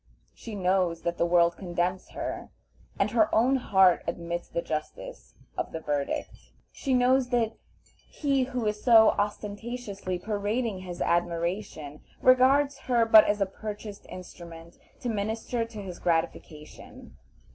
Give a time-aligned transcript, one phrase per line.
[0.33, 2.49] She knows that the world condemns her,
[2.99, 6.31] and her own heart admits the justice of the verdict.
[6.71, 7.53] She knows that
[8.09, 14.77] he who is so ostentatiously parading his admiration regards her but as a purchased instrument
[15.01, 17.15] to minister to his gratification.